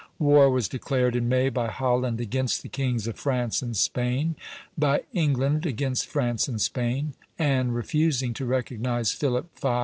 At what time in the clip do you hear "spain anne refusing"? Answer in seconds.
6.59-8.33